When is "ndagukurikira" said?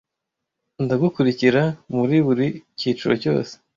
0.83-1.63